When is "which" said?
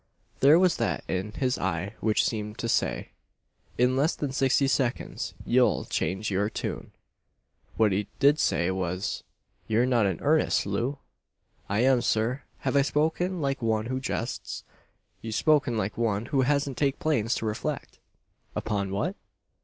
1.99-2.25